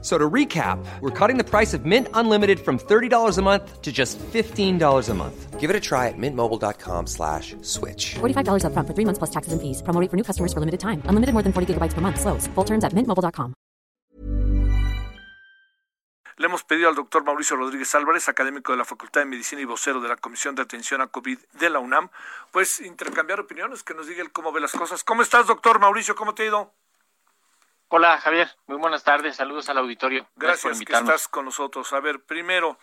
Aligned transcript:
So 0.00 0.16
to 0.16 0.30
recap, 0.30 0.78
we're 1.00 1.10
cutting 1.10 1.38
the 1.38 1.44
price 1.44 1.74
of 1.74 1.84
Mint 1.84 2.06
Unlimited 2.14 2.60
from 2.60 2.78
$30 2.78 3.36
a 3.36 3.42
month 3.42 3.82
to 3.82 3.90
just 3.90 4.16
$15 4.18 5.08
a 5.08 5.14
month. 5.14 5.58
Give 5.58 5.70
it 5.70 5.74
a 5.74 5.80
try 5.80 6.06
at 6.06 6.14
mintmobile.com 6.16 7.08
slash 7.08 7.56
switch. 7.62 8.14
$45 8.20 8.62
upfront 8.62 8.86
for 8.86 8.94
three 8.94 9.04
months 9.04 9.18
plus 9.18 9.30
taxes 9.30 9.52
and 9.52 9.60
fees. 9.60 9.82
Promo 9.82 10.00
rate 10.00 10.08
for 10.08 10.16
new 10.16 10.22
customers 10.22 10.52
for 10.52 10.60
limited 10.60 10.78
time. 10.78 11.02
Unlimited 11.10 11.34
more 11.34 11.42
than 11.42 11.52
40 11.52 11.74
gigabytes 11.74 11.94
per 11.94 12.00
month. 12.00 12.20
Slows. 12.20 12.46
Full 12.54 12.64
terms 12.64 12.84
at 12.84 12.94
mintmobile.com. 12.94 13.54
Le 16.38 16.46
hemos 16.46 16.62
pedido 16.62 16.88
al 16.88 16.94
doctor 16.94 17.24
Mauricio 17.24 17.56
Rodríguez 17.56 17.92
Álvarez, 17.96 18.28
académico 18.28 18.70
de 18.70 18.78
la 18.78 18.84
Facultad 18.84 19.22
de 19.22 19.26
Medicina 19.26 19.60
y 19.60 19.64
vocero 19.64 20.00
de 20.00 20.08
la 20.08 20.16
Comisión 20.16 20.54
de 20.54 20.62
Atención 20.62 21.00
a 21.00 21.08
COVID 21.08 21.36
de 21.54 21.68
la 21.68 21.80
UNAM, 21.80 22.10
pues 22.52 22.78
intercambiar 22.78 23.40
opiniones, 23.40 23.82
que 23.82 23.92
nos 23.92 24.06
diga 24.06 24.22
él 24.22 24.30
cómo 24.30 24.52
ve 24.52 24.60
las 24.60 24.70
cosas. 24.70 25.02
¿Cómo 25.02 25.22
estás, 25.22 25.48
doctor 25.48 25.80
Mauricio? 25.80 26.14
¿Cómo 26.14 26.34
te 26.34 26.44
ha 26.44 26.46
ido? 26.46 26.74
Hola 27.90 28.18
Javier, 28.18 28.50
muy 28.66 28.76
buenas 28.76 29.02
tardes, 29.02 29.36
saludos 29.36 29.70
al 29.70 29.78
auditorio. 29.78 30.28
Gracias, 30.36 30.76
por 30.76 30.86
que 30.86 30.92
estás 30.92 31.26
con 31.26 31.46
nosotros. 31.46 31.90
A 31.94 32.00
ver, 32.00 32.20
primero, 32.20 32.78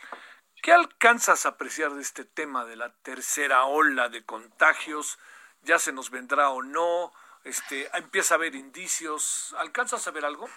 ¿qué 0.63 0.72
alcanzas 0.72 1.46
a 1.46 1.50
apreciar 1.50 1.94
de 1.94 2.02
este 2.02 2.26
tema 2.26 2.66
de 2.66 2.76
la 2.76 2.91
tercera 3.04 3.66
ola 3.66 4.10
de 4.10 4.26
contagios? 4.26 5.20
¿Ya 5.62 5.77
se 5.77 5.94
nos 5.94 6.10
vendrá 6.10 6.49
o 6.49 6.63
no? 6.63 7.13
Este, 7.44 7.88
¿Empieza 7.96 8.34
a 8.34 8.38
haber 8.38 8.55
indicios? 8.55 9.54
¿Alcanzas 9.60 10.08
a 10.08 10.12
ver 10.12 10.26
algo? 10.26 10.49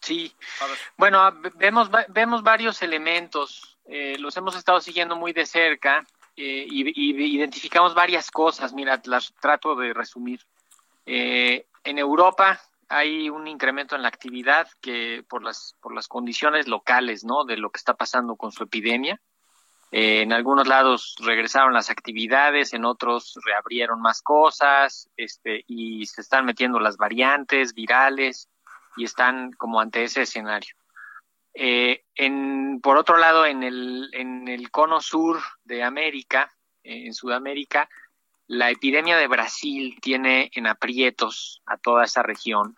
Sí, 0.00 0.34
A 0.60 0.66
ver. 0.66 0.78
bueno, 0.96 1.30
vemos, 1.54 1.88
vemos 2.08 2.42
varios 2.42 2.82
elementos, 2.82 3.78
eh, 3.84 4.16
los 4.18 4.36
hemos 4.36 4.56
estado 4.56 4.80
siguiendo 4.80 5.14
muy 5.14 5.32
de 5.32 5.46
cerca 5.46 6.04
eh, 6.36 6.66
y, 6.68 7.00
y 7.00 7.36
identificamos 7.36 7.94
varias 7.94 8.28
cosas, 8.32 8.72
mira, 8.72 9.00
las 9.04 9.32
trato 9.34 9.76
de 9.76 9.94
resumir. 9.94 10.44
Eh, 11.06 11.64
en 11.84 11.98
Europa 11.98 12.60
hay 12.92 13.30
un 13.30 13.46
incremento 13.48 13.96
en 13.96 14.02
la 14.02 14.08
actividad 14.08 14.68
que 14.80 15.24
por 15.28 15.42
las, 15.42 15.76
por 15.80 15.94
las 15.94 16.08
condiciones 16.08 16.68
locales, 16.68 17.24
¿no? 17.24 17.44
De 17.44 17.56
lo 17.56 17.70
que 17.70 17.78
está 17.78 17.94
pasando 17.94 18.36
con 18.36 18.52
su 18.52 18.64
epidemia. 18.64 19.20
Eh, 19.90 20.22
en 20.22 20.32
algunos 20.32 20.68
lados 20.68 21.16
regresaron 21.20 21.72
las 21.72 21.90
actividades, 21.90 22.74
en 22.74 22.84
otros 22.84 23.38
reabrieron 23.44 24.00
más 24.00 24.20
cosas, 24.20 25.08
este, 25.16 25.64
y 25.66 26.06
se 26.06 26.20
están 26.20 26.44
metiendo 26.44 26.78
las 26.80 26.96
variantes 26.96 27.74
virales 27.74 28.48
y 28.96 29.04
están 29.04 29.52
como 29.52 29.80
ante 29.80 30.04
ese 30.04 30.22
escenario. 30.22 30.74
Eh, 31.54 32.04
en, 32.14 32.80
por 32.82 32.98
otro 32.98 33.16
lado, 33.16 33.46
en 33.46 33.62
el, 33.62 34.10
en 34.12 34.48
el 34.48 34.70
cono 34.70 35.00
sur 35.00 35.40
de 35.64 35.82
América, 35.82 36.52
en 36.82 37.14
Sudamérica, 37.14 37.88
la 38.52 38.70
epidemia 38.70 39.16
de 39.16 39.28
Brasil 39.28 39.96
tiene 40.02 40.50
en 40.54 40.66
aprietos 40.66 41.62
a 41.64 41.78
toda 41.78 42.04
esa 42.04 42.22
región 42.22 42.74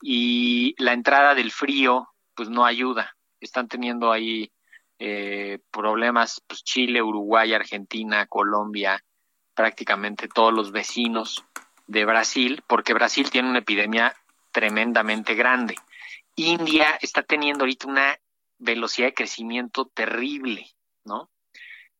y 0.00 0.76
la 0.78 0.92
entrada 0.92 1.34
del 1.34 1.50
frío 1.50 2.10
pues 2.36 2.48
no 2.48 2.64
ayuda. 2.64 3.16
Están 3.40 3.66
teniendo 3.66 4.12
ahí 4.12 4.52
eh, 5.00 5.58
problemas 5.72 6.40
pues, 6.46 6.62
Chile, 6.62 7.02
Uruguay, 7.02 7.52
Argentina, 7.52 8.24
Colombia, 8.26 9.02
prácticamente 9.52 10.28
todos 10.28 10.54
los 10.54 10.70
vecinos 10.70 11.44
de 11.88 12.04
Brasil, 12.04 12.62
porque 12.68 12.94
Brasil 12.94 13.30
tiene 13.30 13.50
una 13.50 13.58
epidemia 13.58 14.14
tremendamente 14.52 15.34
grande. 15.34 15.74
India 16.36 16.96
está 17.02 17.24
teniendo 17.24 17.64
ahorita 17.64 17.88
una 17.88 18.16
velocidad 18.58 19.08
de 19.08 19.14
crecimiento 19.14 19.86
terrible, 19.86 20.70
¿no? 21.04 21.28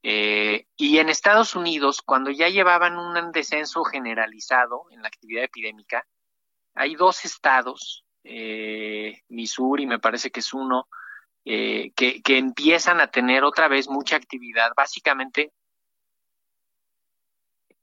Eh, 0.02 0.66
y 0.76 0.98
en 0.98 1.08
Estados 1.08 1.54
Unidos, 1.54 2.00
cuando 2.02 2.30
ya 2.30 2.48
llevaban 2.48 2.96
un 2.96 3.32
descenso 3.32 3.84
generalizado 3.84 4.86
en 4.90 5.02
la 5.02 5.08
actividad 5.08 5.44
epidémica, 5.44 6.06
hay 6.74 6.94
dos 6.94 7.24
estados, 7.24 8.04
eh, 8.24 9.20
Missouri 9.28 9.86
me 9.86 9.98
parece 9.98 10.30
que 10.30 10.40
es 10.40 10.54
uno, 10.54 10.88
eh, 11.44 11.92
que, 11.94 12.22
empiezan 12.38 13.00
a 13.00 13.08
tener 13.08 13.44
otra 13.44 13.68
vez 13.68 13.88
mucha 13.88 14.16
actividad, 14.16 14.72
básicamente 14.76 15.52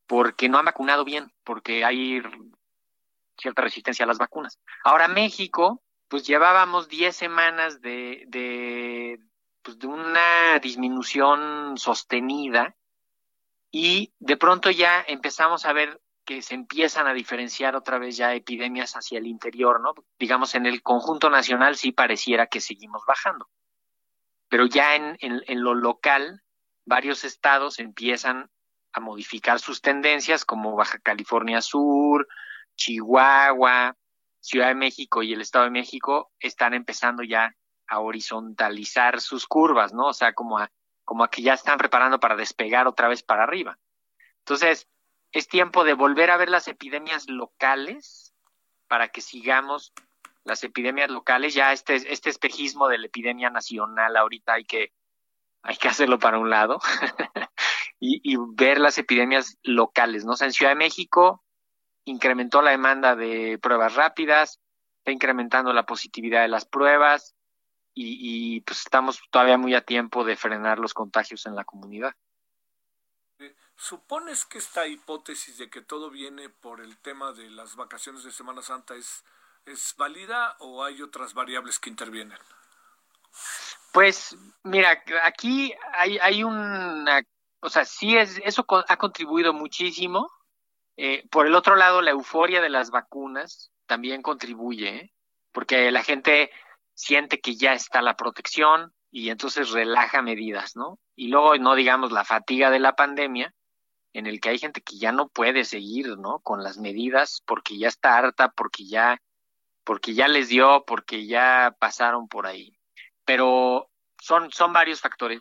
porque 0.08 0.47
no 0.47 0.58
han 0.58 0.66
vacunado 0.66 1.03
bien, 1.03 1.31
porque 1.44 1.84
hay 1.84 2.22
cierta 3.38 3.62
resistencia 3.62 4.06
a 4.06 4.08
las 4.08 4.18
vacunas. 4.18 4.59
Ahora 4.84 5.08
México, 5.08 5.84
pues 6.08 6.25
llevábamos 6.25 6.88
10 6.88 7.16
semanas 7.16 7.81
de, 7.81 8.24
de, 8.28 9.20
pues, 9.67 9.79
de 9.79 9.88
una 9.88 10.59
disminución 10.59 11.78
sostenida 11.78 12.73
y 13.69 14.13
de 14.17 14.38
pronto 14.38 14.72
ya 14.72 15.03
empezamos 15.05 15.66
a 15.66 15.73
ver 15.73 16.00
que 16.23 16.41
se 16.41 16.55
empiezan 16.55 17.05
a 17.05 17.13
diferenciar 17.13 17.75
otra 17.75 17.97
vez 18.00 18.16
ya 18.16 18.33
epidemias 18.33 18.94
hacia 18.94 19.19
el 19.19 19.28
interior, 19.28 19.81
¿no? 19.81 19.94
Digamos, 20.17 20.55
en 20.55 20.67
el 20.67 20.81
conjunto 20.81 21.29
nacional 21.29 21.75
sí 21.75 21.91
pareciera 21.91 22.47
que 22.47 22.61
seguimos 22.61 23.03
bajando, 23.05 23.50
pero 24.47 24.67
ya 24.67 24.95
en, 24.95 25.17
en, 25.19 25.44
en 25.47 25.61
lo 25.61 25.73
local 25.73 26.41
varios 26.85 27.25
estados 27.25 27.79
empiezan 27.79 28.49
a 28.94 29.01
modificar 29.01 29.59
sus 29.59 29.81
tendencias, 29.81 30.45
como 30.45 30.78
Baja 30.78 30.97
California 30.99 31.59
Sur, 31.59 32.25
Chihuahua, 32.78 33.97
Ciudad 34.39 34.69
de 34.69 34.75
México 34.75 35.23
y 35.23 35.34
el 35.34 35.41
Estado 35.41 35.66
de 35.66 35.72
México 35.72 36.31
están 36.39 36.73
empezando 36.73 37.22
ya 37.23 37.53
a 37.88 38.00
horizontalizar 38.00 39.22
sus 39.22 39.48
curvas, 39.48 39.94
¿no? 39.94 40.08
O 40.08 40.14
sea, 40.14 40.34
como 40.34 40.59
a, 40.59 40.72
como 41.06 41.24
a 41.24 41.30
que 41.30 41.42
ya 41.42 41.53
están 41.53 41.78
preparando 41.78 42.20
para 42.20 42.36
despegar 42.36 42.88
otra 42.88 43.08
vez 43.08 43.24
para 43.24 43.44
arriba. 43.44 43.78
Entonces, 44.40 44.88
es 45.31 45.48
tiempo 45.48 45.84
de 45.84 45.94
volver 45.94 46.31
a 46.31 46.38
ver 46.38 46.50
las 46.50 46.68
epidemias 46.68 47.30
locales 47.30 48.34
para 48.88 49.09
que 49.09 49.22
sigamos 49.22 49.94
las 50.44 50.64
epidemias 50.64 51.09
locales. 51.09 51.53
Ya 51.53 51.74
este, 51.74 51.96
este 51.96 52.30
espejismo 52.30 52.88
de 52.88 52.97
la 52.97 53.08
epidemia 53.08 53.50
nacional 53.50 54.16
ahorita 54.16 54.53
hay 54.53 54.66
que, 54.66 54.94
hay 55.64 55.78
que 55.78 55.88
hacerlo 55.88 56.20
para 56.20 56.40
un 56.40 56.50
lado 56.50 56.80
y, 58.00 58.22
y 58.24 58.38
ver 58.56 58.80
las 58.80 58.97
epidemias 58.97 59.58
locales, 59.64 60.26
¿no? 60.26 60.34
O 60.34 60.36
sea, 60.36 60.47
en 60.47 60.53
Ciudad 60.53 60.72
de 60.72 60.78
México 60.78 61.44
incrementó 62.06 62.62
la 62.62 62.72
demanda 62.72 63.16
de 63.16 63.59
pruebas 63.62 63.96
rápidas, 63.96 64.59
está 65.00 65.12
incrementando 65.12 65.74
la 65.74 65.86
positividad 65.86 66.42
de 66.42 66.47
las 66.47 66.66
pruebas 66.66 67.36
y, 67.97 68.56
y, 68.56 68.62
pues 68.62 68.80
estamos 68.80 69.19
todavía 69.31 69.58
muy 69.58 69.74
a 69.74 69.81
tiempo 69.81 70.24
de 70.24 70.35
frenar 70.35 70.78
los 70.78 70.94
contagios 70.94 71.46
en 71.47 71.56
la 71.56 71.63
comunidad. 71.63 72.13
¿Supones 73.75 74.46
que 74.46 74.58
esta 74.58 74.88
hipótesis 74.88 75.58
de 75.58 75.69
que 75.69 75.81
todo 75.81 76.09
viene 76.09 76.50
por 76.50 76.81
el 76.81 76.97
tema 76.97 77.31
de 77.31 77.50
las 77.50 77.75
vacaciones 77.75 78.24
de 78.24 78.31
Semana 78.31 78.62
Santa 78.62 78.96
es, 78.96 79.24
es 79.66 79.96
válida 79.97 80.56
o 80.59 80.84
hay 80.84 81.02
otras 81.02 81.34
variables 81.34 81.80
que 81.80 81.90
intervienen? 81.90 82.38
Pues 83.91 84.35
mira, 84.64 85.03
aquí 85.24 85.74
hay, 85.94 86.18
hay 86.19 86.44
una, 86.44 87.24
o 87.59 87.69
sea, 87.69 87.85
sí 87.85 88.18
es, 88.18 88.40
eso 88.44 88.66
ha 88.88 88.97
contribuido 88.97 89.53
muchísimo. 89.53 90.31
Eh, 90.97 91.28
por 91.29 91.46
el 91.46 91.56
otro 91.56 91.75
lado, 91.75 92.02
la 92.02 92.12
euforia 92.12 92.62
de 92.62 92.69
las 92.69 92.90
vacunas 92.90 93.72
también 93.85 94.22
contribuye, 94.22 94.90
¿eh? 94.90 95.14
porque 95.52 95.91
la 95.91 96.03
gente 96.03 96.52
siente 96.97 97.40
que 97.40 97.56
ya 97.56 97.74
está 97.74 98.02
la 98.02 98.18
protección 98.18 98.91
y 99.12 99.30
entonces 99.30 99.69
relaja 99.69 100.24
medidas, 100.24 100.75
¿no? 100.75 101.00
Y 101.16 101.28
luego 101.28 101.56
no 101.58 101.75
digamos 101.75 102.12
la 102.12 102.25
fatiga 102.25 102.72
de 102.72 102.80
la 102.80 102.96
pandemia, 102.96 103.53
en 104.13 104.25
el 104.25 104.41
que 104.41 104.50
hay 104.50 104.58
gente 104.58 104.81
que 104.81 104.97
ya 104.97 105.12
no 105.12 105.30
puede 105.30 105.63
seguir, 105.63 106.18
¿no? 106.18 106.40
Con 106.40 106.63
las 106.63 106.80
medidas 106.80 107.44
porque 107.46 107.78
ya 107.78 107.88
está 107.88 108.18
harta, 108.18 108.50
porque 108.50 108.88
ya, 108.88 109.22
porque 109.84 110.16
ya 110.16 110.28
les 110.28 110.50
dio, 110.50 110.85
porque 110.88 111.28
ya 111.28 111.75
pasaron 111.80 112.28
por 112.28 112.47
ahí. 112.47 112.76
Pero 113.26 113.91
son, 114.20 114.52
son 114.52 114.73
varios 114.73 114.99
factores. 114.99 115.40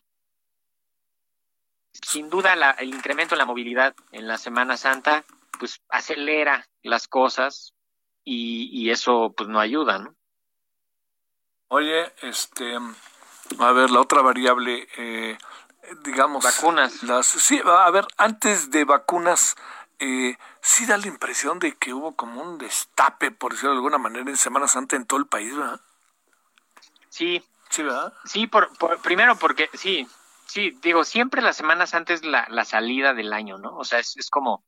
Sin 1.93 2.29
duda, 2.29 2.55
la, 2.55 2.73
el 2.73 2.91
incremento 2.91 3.35
en 3.35 3.39
la 3.39 3.47
movilidad 3.47 3.97
en 4.13 4.29
la 4.29 4.37
Semana 4.37 4.77
Santa, 4.77 5.25
pues 5.59 5.81
acelera 5.89 6.69
las 6.83 7.09
cosas 7.09 7.73
y, 8.25 8.69
y 8.71 8.91
eso, 8.91 9.33
pues 9.35 9.49
no 9.49 9.59
ayuda, 9.59 9.99
¿no? 10.01 10.15
Oye, 11.69 12.13
este, 12.23 12.77
a 13.59 13.73
ver, 13.73 13.91
la 13.91 14.01
otra 14.01 14.23
variable, 14.23 14.89
eh, 14.97 15.37
digamos... 16.03 16.45
Vacunas. 16.45 17.03
Las, 17.03 17.27
sí, 17.27 17.61
a 17.65 17.91
ver, 17.91 18.07
antes 18.17 18.71
de 18.71 18.85
vacunas, 18.85 19.57
eh, 19.99 20.37
sí 20.61 20.87
da 20.87 20.97
la 20.97 21.09
impresión 21.09 21.59
de 21.59 21.77
que 21.77 21.93
hubo 21.93 22.15
como 22.15 22.43
un 22.43 22.59
destape, 22.59 23.31
por 23.31 23.53
decirlo 23.53 23.71
de 23.71 23.77
alguna 23.79 23.99
manera, 23.99 24.29
en 24.31 24.37
Semana 24.37 24.69
Santa 24.69 24.97
en 24.97 25.07
todo 25.07 25.19
el 25.19 25.27
país, 25.27 25.57
¿verdad? 25.57 25.81
Sí. 27.09 27.45
Sí, 27.69 27.83
¿verdad? 27.83 28.13
Sí, 28.25 28.47
por, 28.47 28.77
por, 28.79 29.03
primero 29.03 29.37
porque, 29.37 29.69
sí, 29.75 30.07
sí, 30.47 30.79
digo, 30.83 31.05
siempre 31.05 31.43
las 31.43 31.57
semanas 31.57 31.95
antes 31.95 32.25
la, 32.25 32.47
la 32.49 32.65
salida 32.65 33.13
del 33.13 33.33
año, 33.33 33.59
¿no? 33.59 33.77
O 33.77 33.85
sea, 33.85 33.99
es, 33.99 34.17
es 34.17 34.31
como, 34.31 34.65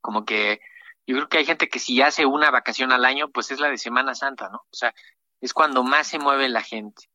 como 0.00 0.24
que 0.24 0.60
yo 1.06 1.16
creo 1.16 1.28
que 1.28 1.38
hay 1.38 1.44
gente 1.44 1.68
que 1.68 1.78
si 1.78 2.00
hace 2.00 2.24
una 2.24 2.50
vacación 2.50 2.92
al 2.92 3.04
año, 3.04 3.28
pues 3.28 3.50
es 3.50 3.60
la 3.60 3.68
de 3.68 3.78
Semana 3.78 4.14
Santa, 4.14 4.48
¿no? 4.48 4.58
O 4.58 4.74
sea, 4.74 4.94
es 5.40 5.52
cuando 5.52 5.82
más 5.82 6.08
se 6.08 6.18
mueve 6.18 6.48
la 6.48 6.62
gente, 6.62 7.10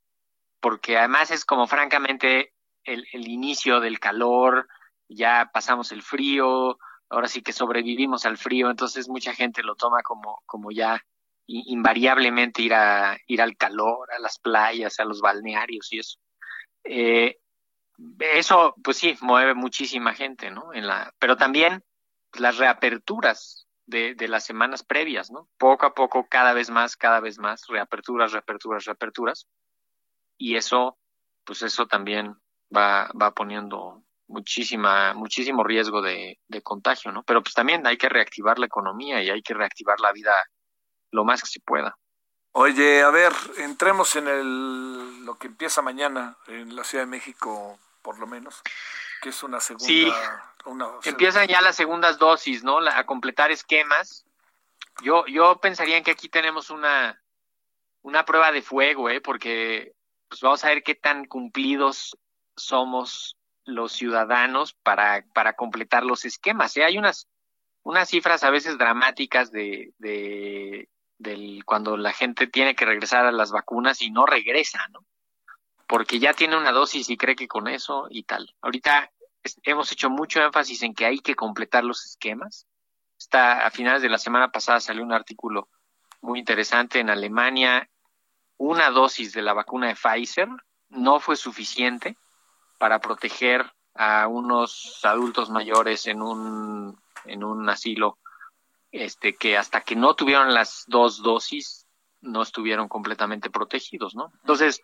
porque 0.60 0.98
además 0.98 1.32
es 1.32 1.46
como 1.46 1.68
francamente 1.68 2.54
el, 2.84 3.06
el 3.12 3.28
inicio 3.28 3.80
del 3.80 4.00
calor, 4.00 4.68
ya 5.08 5.50
pasamos 5.54 5.92
el 5.92 6.02
frío, 6.02 6.78
ahora 7.10 7.28
sí 7.28 7.42
que 7.42 7.54
sobrevivimos 7.54 8.26
al 8.26 8.38
frío, 8.38 8.70
entonces 8.70 9.08
mucha 9.08 9.34
gente 9.34 9.64
lo 9.64 9.76
toma 9.76 10.02
como, 10.02 10.42
como 10.46 10.72
ya 10.72 11.02
invariablemente 11.48 12.64
ir 12.64 12.74
a 12.74 13.18
ir 13.28 13.42
al 13.42 13.56
calor, 13.56 14.12
a 14.12 14.20
las 14.20 14.40
playas, 14.40 15.00
a 15.00 15.06
los 15.06 15.22
balnearios 15.22 15.94
y 15.94 16.00
eso. 16.00 16.18
Eh, 16.84 17.38
eso, 18.20 18.76
pues 18.84 18.98
sí, 18.98 19.16
mueve 19.22 19.54
muchísima 19.54 20.14
gente, 20.14 20.50
¿no? 20.52 20.74
En 20.74 20.88
la, 20.88 21.14
pero 21.20 21.38
también 21.38 21.84
las 22.34 22.58
reaperturas 22.58 23.65
de, 23.86 24.16
de 24.16 24.28
las 24.28 24.46
semanas 24.46 24.84
previas, 24.84 25.32
¿no? 25.32 25.48
Poco 25.58 25.86
a 25.86 25.94
poco, 25.94 26.28
cada 26.30 26.54
vez 26.54 26.70
más, 26.70 26.96
cada 26.96 27.20
vez 27.20 27.38
más, 27.40 27.68
reaperturas, 27.68 28.32
reaperturas, 28.32 28.86
reaperturas. 28.86 29.48
Y 30.38 30.56
eso, 30.56 30.98
pues 31.44 31.62
eso 31.62 31.88
también 31.88 32.36
va, 32.76 33.10
va 33.20 33.34
poniendo 33.34 34.04
muchísima, 34.28 35.14
muchísimo 35.14 35.64
riesgo 35.64 36.02
de, 36.02 36.40
de 36.48 36.62
contagio, 36.62 37.12
¿no? 37.12 37.24
Pero 37.24 37.44
pues 37.44 37.54
también 37.54 37.86
hay 37.86 37.98
que 37.98 38.10
reactivar 38.10 38.60
la 38.60 38.66
economía 38.66 39.22
y 39.22 39.30
hay 39.30 39.42
que 39.42 39.54
reactivar 39.54 40.00
la 40.00 40.12
vida 40.12 40.34
lo 41.12 41.24
más 41.24 41.42
que 41.42 41.48
se 41.48 41.60
pueda. 41.60 41.98
Oye, 42.52 43.04
a 43.04 43.10
ver, 43.10 43.34
entremos 43.58 44.16
en 44.16 44.28
el, 44.28 45.26
lo 45.26 45.38
que 45.38 45.48
empieza 45.48 45.82
mañana 45.82 46.38
en 46.48 46.76
la 46.76 46.84
Ciudad 46.84 47.04
de 47.04 47.10
México, 47.10 47.78
por 48.02 48.18
lo 48.18 48.28
menos, 48.28 48.62
que 49.22 49.30
es 49.30 49.44
una 49.44 49.60
segunda. 49.60 49.86
Sí, 49.86 50.10
empiezan 51.04 51.48
ya 51.48 51.62
las 51.62 51.76
segundas 51.76 52.18
dosis, 52.18 52.64
¿no? 52.64 52.80
a 52.80 53.06
completar 53.06 53.52
esquemas. 53.52 54.26
Yo, 55.04 55.26
yo 55.28 55.60
pensaría 55.60 56.02
que 56.04 56.12
aquí 56.12 56.30
tenemos 56.30 56.70
una, 56.70 57.22
una 58.02 58.26
prueba 58.26 58.52
de 58.52 58.62
fuego, 58.62 59.10
¿eh? 59.10 59.22
Porque 59.22 59.94
pues 60.30 60.42
vamos 60.42 60.64
a 60.64 60.70
ver 60.70 60.84
qué 60.84 60.96
tan 60.96 61.26
cumplidos 61.26 62.18
somos 62.56 63.38
los 63.66 63.92
ciudadanos 63.92 64.74
para, 64.74 65.26
para 65.34 65.54
completar 65.54 66.04
los 66.04 66.26
esquemas. 66.26 66.76
¿eh? 66.78 66.84
Hay 66.84 66.98
unas, 66.98 67.28
unas 67.84 68.10
cifras 68.10 68.44
a 68.44 68.50
veces 68.50 68.78
dramáticas 68.78 69.52
de, 69.52 69.94
de, 69.98 70.90
del 71.18 71.64
cuando 71.66 71.98
la 71.98 72.14
gente 72.14 72.48
tiene 72.48 72.76
que 72.76 72.86
regresar 72.86 73.26
a 73.26 73.32
las 73.32 73.52
vacunas 73.52 74.02
y 74.02 74.12
no 74.12 74.26
regresa, 74.26 74.88
¿no? 74.90 75.06
Porque 75.88 76.20
ya 76.20 76.34
tiene 76.34 76.58
una 76.58 76.72
dosis 76.72 77.10
y 77.10 77.18
cree 77.18 77.36
que 77.36 77.48
con 77.48 77.68
eso 77.68 78.08
y 78.10 78.24
tal. 78.24 78.56
Ahorita 78.62 79.12
hemos 79.64 79.92
hecho 79.92 80.10
mucho 80.10 80.42
énfasis 80.42 80.84
en 80.84 80.94
que 80.94 81.06
hay 81.06 81.20
que 81.20 81.36
completar 81.36 81.84
los 81.84 82.06
esquemas. 82.06 82.68
Está 83.18 83.66
a 83.66 83.72
finales 83.72 84.02
de 84.02 84.10
la 84.10 84.18
semana 84.18 84.52
pasada 84.52 84.80
salió 84.80 85.04
un 85.04 85.14
artículo 85.14 85.70
muy 86.22 86.40
interesante 86.40 87.00
en 87.00 87.10
Alemania. 87.10 87.90
Una 88.58 88.90
dosis 88.90 89.34
de 89.34 89.42
la 89.42 89.54
vacuna 89.54 89.88
de 89.88 89.96
Pfizer 89.96 90.50
no 90.90 91.20
fue 91.20 91.36
suficiente 91.36 92.18
para 92.78 93.00
proteger 93.00 93.72
a 93.94 94.28
unos 94.28 95.00
adultos 95.04 95.50
mayores 95.50 96.08
en 96.08 96.22
un 96.22 97.00
en 97.26 97.44
un 97.44 97.68
asilo 97.70 98.18
este, 98.92 99.36
que 99.36 99.58
hasta 99.58 99.82
que 99.82 99.96
no 99.96 100.14
tuvieron 100.14 100.54
las 100.54 100.86
dos 100.88 101.22
dosis 101.22 101.86
no 102.22 102.42
estuvieron 102.42 102.88
completamente 102.88 103.50
protegidos, 103.50 104.16
¿no? 104.16 104.32
Entonces, 104.42 104.82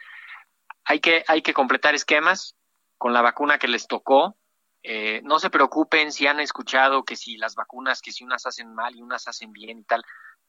hay 0.84 1.00
que, 1.00 1.24
hay 1.28 1.42
que 1.42 1.54
completar 1.54 1.96
esquemas 1.96 2.56
con 2.98 3.14
la 3.14 3.22
vacuna 3.22 3.58
que 3.58 3.68
les 3.68 3.88
tocó. 3.88 4.36
Eh, 4.84 5.22
no 5.24 5.40
se 5.40 5.50
preocupen 5.50 6.12
si 6.12 6.28
han 6.28 6.40
escuchado 6.40 7.04
que 7.04 7.16
si 7.16 7.38
las 7.38 7.56
vacunas, 7.56 8.02
que 8.02 8.12
si 8.12 8.24
unas 8.24 8.46
hacen 8.46 8.74
mal 8.74 8.96
y 8.96 9.02
unas 9.02 9.28
hacen 9.28 9.54
bien 9.54 9.80
y 9.80 9.84
tal, 9.84 10.04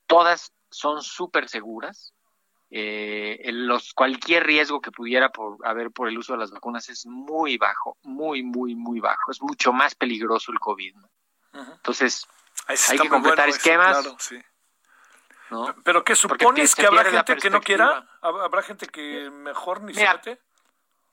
todas 0.07 0.53
son 0.71 1.03
súper 1.03 1.49
seguras. 1.49 2.15
Eh, 2.71 3.51
los, 3.53 3.93
cualquier 3.93 4.47
riesgo 4.47 4.81
que 4.81 4.91
pudiera 4.91 5.29
por, 5.29 5.59
haber 5.67 5.91
por 5.91 6.09
el 6.09 6.17
uso 6.17 6.33
de 6.33 6.39
las 6.39 6.51
vacunas 6.51 6.89
es 6.89 7.05
muy 7.05 7.59
bajo, 7.59 7.99
muy, 8.03 8.43
muy, 8.43 8.75
muy 8.75 9.01
bajo. 9.01 9.31
Es 9.31 9.43
mucho 9.43 9.75
más 9.75 9.95
peligroso 9.95 10.53
el 10.53 10.59
COVID. 10.59 10.97
¿no? 10.97 11.11
Entonces, 11.53 12.27
hay 12.67 12.99
que 12.99 13.09
completar 13.11 13.51
esquemas. 13.51 14.09
¿Pero 15.85 16.03
qué 16.03 16.15
supones 16.15 16.75
que 16.75 16.87
habrá 16.87 17.05
gente 17.05 17.37
que 17.37 17.51
no 17.51 17.61
quiera? 17.61 18.09
¿Habrá 18.23 18.63
gente 18.63 18.87
que 18.87 19.31
mejor 19.31 19.83
ni 19.83 19.93
Mira, 19.93 20.23
se 20.23 20.39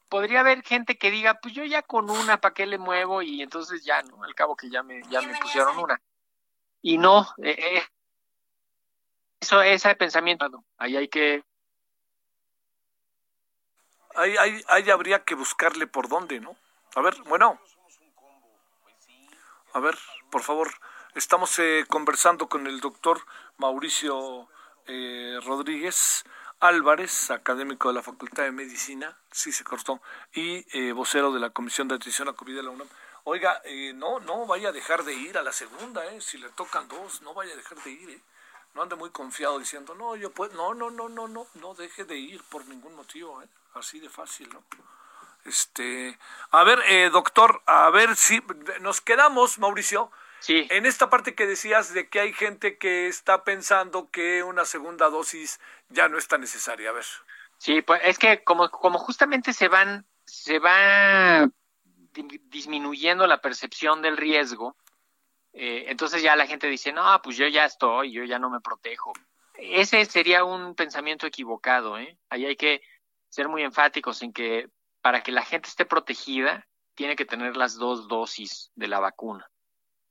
Podría 0.10 0.40
haber 0.40 0.64
gente 0.64 0.98
que 0.98 1.12
diga, 1.12 1.40
pues 1.40 1.54
yo 1.54 1.64
ya 1.64 1.84
con 1.84 2.10
una, 2.10 2.42
¿para 2.42 2.54
qué 2.54 2.66
le 2.66 2.78
muevo? 2.78 3.22
Y 3.22 3.42
entonces 3.42 3.84
ya, 3.86 4.02
¿no? 4.02 4.24
Al 4.24 4.34
cabo 4.36 4.56
que 4.56 4.70
ya 4.70 4.84
me, 4.84 5.02
ya 5.10 5.22
me 5.22 5.38
pusieron 5.38 5.78
una. 5.78 6.02
Y 6.82 6.98
no, 6.98 7.28
eh, 7.44 7.56
eh, 7.58 7.84
eso, 9.40 9.62
ese 9.62 9.96
pensamiento, 9.96 10.50
ahí 10.78 10.98
hay 10.98 11.08
que... 11.08 11.44
Ahí, 14.16 14.36
ahí, 14.38 14.62
ahí 14.68 14.90
habría 14.90 15.24
que 15.24 15.36
buscarle 15.36 15.86
por 15.88 16.10
dónde, 16.10 16.40
¿no? 16.40 16.56
A 16.96 17.02
ver, 17.02 17.16
bueno. 17.28 17.60
A 19.74 19.80
ver, 19.80 19.98
por 20.32 20.42
favor. 20.42 20.72
Estamos 21.16 21.58
eh, 21.60 21.86
conversando 21.88 22.50
con 22.50 22.68
el 22.68 22.80
doctor 22.82 23.22
Mauricio 23.58 24.48
eh, 24.86 25.40
Rodríguez 25.44 26.24
Álvarez, 26.60 27.32
académico 27.32 27.88
de 27.88 27.96
la 27.96 28.04
Facultad 28.04 28.44
de 28.44 28.52
Medicina, 28.52 29.18
sí 29.32 29.52
se 29.52 29.64
cortó, 29.64 30.02
y 30.34 30.66
eh, 30.78 30.92
vocero 30.92 31.32
de 31.32 31.40
la 31.40 31.52
Comisión 31.52 31.88
de 31.88 31.96
Atención 31.96 32.28
a 32.28 32.34
COVID 32.34 32.56
de 32.56 32.64
la 32.64 32.70
UNAM. 32.70 32.88
Oiga, 33.24 33.62
no, 33.96 34.20
no 34.20 34.46
vaya 34.46 34.70
a 34.70 34.72
dejar 34.72 35.04
de 35.04 35.14
ir 35.14 35.38
a 35.38 35.44
la 35.44 35.52
segunda, 35.52 36.02
si 36.20 36.38
le 36.38 36.50
tocan 36.50 36.88
dos, 36.88 37.22
no 37.22 37.34
vaya 37.34 37.54
a 37.54 37.58
dejar 37.58 37.78
de 37.84 37.92
ir, 37.92 38.22
no 38.74 38.82
ande 38.82 38.96
muy 38.96 39.10
confiado 39.12 39.60
diciendo, 39.60 39.94
no, 39.96 40.16
yo 40.16 40.32
puedo, 40.32 40.54
no, 40.56 40.74
no, 40.74 40.90
no, 40.90 41.10
no, 41.10 41.28
no, 41.28 41.48
no 41.56 41.74
deje 41.76 42.06
de 42.06 42.18
ir 42.18 42.42
por 42.44 42.66
ningún 42.66 42.96
motivo, 42.96 43.42
así 43.76 44.00
de 44.00 44.10
fácil, 44.10 44.50
¿no? 44.50 44.64
Este, 45.46 46.18
a 46.52 46.64
ver, 46.64 47.12
doctor, 47.12 47.62
a 47.66 47.90
ver 47.90 48.16
si 48.16 48.42
nos 48.82 49.02
quedamos, 49.02 49.60
Mauricio, 49.60 50.12
Sí. 50.40 50.68
En 50.70 50.86
esta 50.86 51.10
parte 51.10 51.36
que 51.36 51.46
decías 51.46 51.94
de 51.94 52.08
que 52.10 52.20
hay 52.20 52.34
gente 52.34 52.78
que 52.78 53.08
está 53.08 53.44
pensando 53.44 54.10
que 54.10 54.44
una 54.44 54.66
segunda 54.66 55.10
dosis 55.10 55.60
ya 55.90 56.08
no 56.08 56.18
está 56.18 56.38
necesaria, 56.38 56.90
a 56.90 56.94
ver. 56.94 57.06
Sí, 57.58 57.82
pues 57.82 58.02
es 58.06 58.18
que 58.18 58.44
como, 58.44 58.70
como 58.72 59.00
justamente 59.00 59.52
se 59.54 59.68
van, 59.68 60.06
se 60.26 60.60
va 60.60 61.50
disminuyendo 62.50 63.28
la 63.28 63.42
percepción 63.42 64.02
del 64.02 64.18
riesgo, 64.18 64.78
eh, 65.52 65.86
entonces 65.88 66.22
ya 66.22 66.36
la 66.36 66.48
gente 66.48 66.68
dice, 66.68 66.94
no, 66.94 67.22
pues 67.22 67.36
yo 67.36 67.48
ya 67.48 67.66
estoy, 67.66 68.14
yo 68.14 68.24
ya 68.24 68.40
no 68.40 68.50
me 68.50 68.62
protejo. 68.62 69.12
Ese 69.56 70.06
sería 70.06 70.46
un 70.46 70.74
pensamiento 70.74 71.28
equivocado, 71.28 71.98
¿eh? 71.98 72.18
Ahí 72.30 72.46
hay 72.46 72.56
que 72.56 72.82
ser 73.28 73.50
muy 73.50 73.64
enfáticos 73.64 74.22
en 74.22 74.32
que 74.32 74.70
para 75.02 75.22
que 75.22 75.34
la 75.34 75.44
gente 75.44 75.68
esté 75.68 75.86
protegida, 75.86 76.66
tiene 76.96 77.16
que 77.16 77.26
tener 77.26 77.58
las 77.58 77.76
dos 77.76 78.08
dosis 78.08 78.72
de 78.76 78.88
la 78.88 79.00
vacuna 79.00 79.50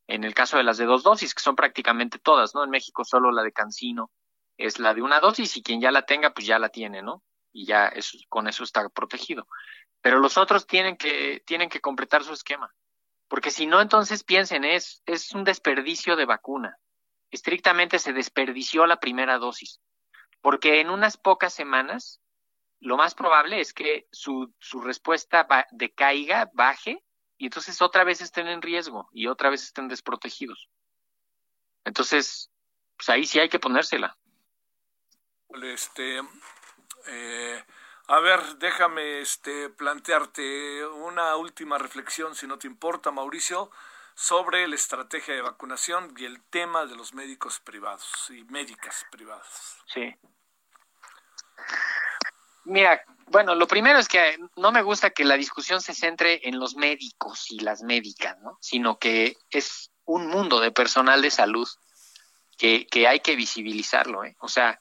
en 0.08 0.24
el 0.24 0.34
caso 0.34 0.56
de 0.56 0.64
las 0.64 0.78
de 0.78 0.86
dos 0.86 1.02
dosis, 1.02 1.34
que 1.34 1.42
son 1.42 1.54
prácticamente 1.54 2.18
todas, 2.18 2.54
¿no? 2.54 2.64
En 2.64 2.70
México 2.70 3.04
solo 3.04 3.30
la 3.30 3.42
de 3.42 3.52
Cancino 3.52 4.10
es 4.56 4.80
la 4.80 4.92
de 4.94 5.02
una 5.02 5.20
dosis 5.20 5.56
y 5.56 5.62
quien 5.62 5.80
ya 5.80 5.92
la 5.92 6.02
tenga, 6.02 6.34
pues 6.34 6.46
ya 6.46 6.58
la 6.58 6.70
tiene, 6.70 7.02
¿no? 7.02 7.22
Y 7.52 7.66
ya 7.66 7.92
con 8.28 8.48
eso 8.48 8.64
está 8.64 8.88
protegido. 8.88 9.46
Pero 10.00 10.18
los 10.18 10.36
otros 10.36 10.66
tienen 10.66 10.96
que, 10.96 11.42
tienen 11.46 11.68
que 11.68 11.80
completar 11.80 12.24
su 12.24 12.32
esquema. 12.32 12.74
Porque 13.28 13.50
si 13.50 13.66
no, 13.66 13.80
entonces 13.80 14.24
piensen, 14.24 14.64
es, 14.64 15.02
es 15.06 15.32
un 15.32 15.44
desperdicio 15.44 16.16
de 16.16 16.24
vacuna. 16.24 16.78
Estrictamente 17.30 17.98
se 17.98 18.12
desperdició 18.12 18.86
la 18.86 18.98
primera 18.98 19.38
dosis. 19.38 19.80
Porque 20.40 20.80
en 20.80 20.88
unas 20.88 21.18
pocas 21.18 21.52
semanas, 21.52 22.20
lo 22.80 22.96
más 22.96 23.14
probable 23.14 23.60
es 23.60 23.74
que 23.74 24.08
su, 24.10 24.54
su 24.58 24.80
respuesta 24.80 25.46
decaiga, 25.70 26.50
baje, 26.54 27.04
y 27.38 27.46
entonces 27.46 27.80
otra 27.80 28.04
vez 28.04 28.20
estén 28.20 28.48
en 28.48 28.60
riesgo 28.60 29.08
y 29.12 29.28
otra 29.28 29.48
vez 29.48 29.62
estén 29.62 29.88
desprotegidos. 29.88 30.68
Entonces, 31.84 32.50
pues 32.96 33.08
ahí 33.08 33.24
sí 33.24 33.38
hay 33.38 33.48
que 33.48 33.60
ponérsela. 33.60 34.16
Este, 35.62 36.20
eh, 37.06 37.64
a 38.08 38.20
ver, 38.20 38.56
déjame 38.56 39.20
este, 39.20 39.70
plantearte 39.70 40.84
una 40.86 41.36
última 41.36 41.78
reflexión, 41.78 42.34
si 42.34 42.46
no 42.46 42.58
te 42.58 42.66
importa, 42.66 43.12
Mauricio, 43.12 43.70
sobre 44.14 44.66
la 44.66 44.74
estrategia 44.74 45.34
de 45.34 45.42
vacunación 45.42 46.12
y 46.16 46.24
el 46.24 46.42
tema 46.42 46.86
de 46.86 46.96
los 46.96 47.14
médicos 47.14 47.60
privados 47.60 48.30
y 48.30 48.42
médicas 48.44 49.06
privadas. 49.12 49.78
Sí. 49.86 50.14
Mira, 52.68 53.02
bueno, 53.28 53.54
lo 53.54 53.66
primero 53.66 53.98
es 53.98 54.08
que 54.08 54.38
no 54.56 54.72
me 54.72 54.82
gusta 54.82 55.10
que 55.10 55.24
la 55.24 55.36
discusión 55.36 55.80
se 55.80 55.94
centre 55.94 56.46
en 56.48 56.58
los 56.58 56.76
médicos 56.76 57.50
y 57.50 57.60
las 57.60 57.82
médicas, 57.82 58.38
¿no? 58.40 58.58
Sino 58.60 58.98
que 58.98 59.38
es 59.50 59.90
un 60.04 60.26
mundo 60.28 60.60
de 60.60 60.70
personal 60.70 61.22
de 61.22 61.30
salud 61.30 61.66
que, 62.58 62.86
que 62.86 63.08
hay 63.08 63.20
que 63.20 63.36
visibilizarlo, 63.36 64.24
¿eh? 64.24 64.36
O 64.40 64.48
sea, 64.48 64.80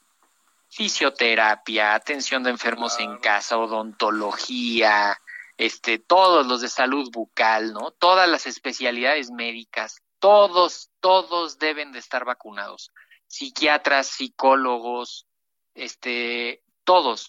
fisioterapia, 0.70 1.94
atención 1.94 2.44
de 2.44 2.50
enfermos 2.50 3.00
en 3.00 3.17
casa, 3.20 3.58
odontología, 3.58 5.17
este, 5.58 5.98
todos 5.98 6.46
los 6.46 6.60
de 6.60 6.70
salud 6.70 7.10
bucal, 7.12 7.72
¿no? 7.72 7.91
Todas 7.91 8.27
las 8.27 8.48
especialidades 8.48 9.32
médicas, 9.32 10.01
todos, 10.20 10.89
todos 11.00 11.58
deben 11.58 11.94
de 11.94 12.00
estar 12.00 12.25
vacunados. 12.25 12.91
Psiquiatras, 13.27 14.08
psicólogos, 14.08 15.25
este, 15.74 16.63
todos, 16.88 17.27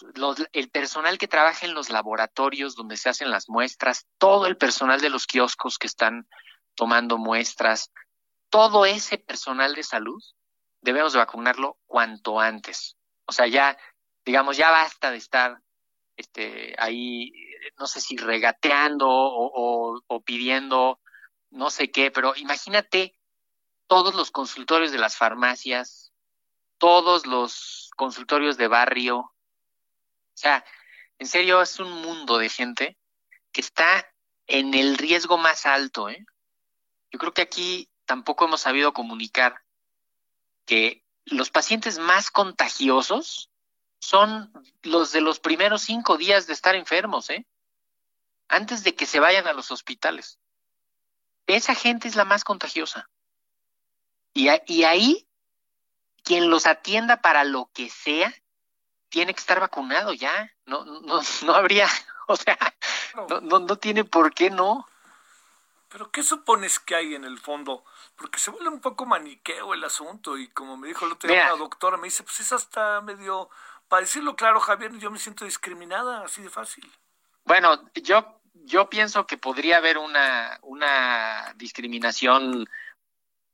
el 0.52 0.70
personal 0.70 1.18
que 1.18 1.26
trabaja 1.26 1.66
en 1.66 1.74
los 1.74 1.90
laboratorios 1.90 2.76
donde 2.76 2.96
se 2.96 3.08
hacen 3.08 3.28
las 3.32 3.48
muestras, 3.48 4.06
todo 4.16 4.46
el 4.46 4.56
personal 4.56 5.00
de 5.00 5.10
los 5.10 5.26
kioscos 5.26 5.78
que 5.78 5.88
están 5.88 6.28
tomando 6.76 7.18
muestras, 7.18 7.90
todo 8.50 8.86
ese 8.86 9.18
personal 9.18 9.74
de 9.74 9.82
salud, 9.82 10.22
debemos 10.80 11.16
vacunarlo 11.16 11.76
cuanto 11.86 12.38
antes. 12.38 12.96
O 13.26 13.32
sea, 13.32 13.48
ya, 13.48 13.76
digamos, 14.24 14.56
ya 14.56 14.70
basta 14.70 15.10
de 15.10 15.16
estar 15.16 15.60
este, 16.16 16.76
ahí, 16.78 17.32
no 17.80 17.88
sé 17.88 18.00
si 18.00 18.16
regateando 18.16 19.08
o 19.10 20.22
pidiendo 20.24 21.00
no 21.50 21.70
sé 21.70 21.90
qué, 21.90 22.12
pero 22.12 22.36
imagínate 22.36 23.18
todos 23.88 24.14
los 24.14 24.30
consultorios 24.30 24.92
de 24.92 24.98
las 24.98 25.16
farmacias, 25.16 26.12
todos 26.78 27.26
los 27.26 27.90
consultorios 27.96 28.56
de 28.56 28.68
barrio. 28.68 29.32
O 30.38 30.40
sea, 30.40 30.64
en 31.18 31.26
serio 31.26 31.60
es 31.60 31.80
un 31.80 31.90
mundo 31.90 32.38
de 32.38 32.48
gente 32.48 32.96
que 33.50 33.60
está 33.60 34.08
en 34.46 34.72
el 34.72 34.96
riesgo 34.96 35.36
más 35.36 35.66
alto. 35.66 36.08
¿eh? 36.08 36.24
Yo 37.10 37.18
creo 37.18 37.34
que 37.34 37.42
aquí 37.42 37.90
tampoco 38.04 38.44
hemos 38.44 38.60
sabido 38.60 38.92
comunicar 38.92 39.60
que 40.64 41.04
los 41.24 41.50
pacientes 41.50 41.98
más 41.98 42.30
contagiosos 42.30 43.50
son 43.98 44.52
los 44.82 45.10
de 45.10 45.20
los 45.20 45.40
primeros 45.40 45.82
cinco 45.82 46.16
días 46.16 46.46
de 46.46 46.52
estar 46.52 46.76
enfermos, 46.76 47.30
¿eh? 47.30 47.44
antes 48.46 48.84
de 48.84 48.94
que 48.94 49.06
se 49.06 49.18
vayan 49.18 49.48
a 49.48 49.52
los 49.54 49.72
hospitales. 49.72 50.38
Esa 51.48 51.74
gente 51.74 52.06
es 52.06 52.14
la 52.14 52.24
más 52.24 52.44
contagiosa. 52.44 53.10
Y, 54.34 54.50
y 54.68 54.84
ahí, 54.84 55.28
quien 56.22 56.48
los 56.48 56.66
atienda 56.66 57.22
para 57.22 57.42
lo 57.42 57.72
que 57.74 57.90
sea, 57.90 58.32
tiene 59.08 59.34
que 59.34 59.40
estar 59.40 59.60
vacunado 59.60 60.12
ya. 60.12 60.52
No, 60.66 60.84
no, 60.84 61.20
no 61.44 61.54
habría, 61.54 61.88
o 62.26 62.36
sea, 62.36 62.58
no, 63.28 63.40
no, 63.40 63.58
no 63.60 63.76
tiene 63.76 64.04
por 64.04 64.34
qué 64.34 64.50
no. 64.50 64.86
Pero 65.88 66.10
¿qué 66.10 66.22
supones 66.22 66.78
que 66.78 66.94
hay 66.94 67.14
en 67.14 67.24
el 67.24 67.38
fondo? 67.38 67.82
Porque 68.14 68.38
se 68.38 68.50
vuelve 68.50 68.68
un 68.68 68.80
poco 68.80 69.06
maniqueo 69.06 69.72
el 69.72 69.82
asunto 69.84 70.36
y 70.36 70.48
como 70.48 70.76
me 70.76 70.88
dijo 70.88 71.06
el 71.06 71.12
otro 71.12 71.30
día 71.30 71.54
una 71.54 71.64
doctora, 71.64 71.96
me 71.96 72.08
dice, 72.08 72.22
pues 72.22 72.40
es 72.40 72.52
hasta 72.52 73.00
medio, 73.00 73.48
para 73.88 74.02
decirlo 74.02 74.36
claro, 74.36 74.60
Javier, 74.60 74.98
yo 74.98 75.10
me 75.10 75.18
siento 75.18 75.46
discriminada, 75.46 76.24
así 76.24 76.42
de 76.42 76.50
fácil. 76.50 76.90
Bueno, 77.44 77.90
yo 77.94 78.38
yo 78.64 78.90
pienso 78.90 79.26
que 79.26 79.38
podría 79.38 79.78
haber 79.78 79.98
una, 79.98 80.58
una 80.62 81.54
discriminación 81.56 82.68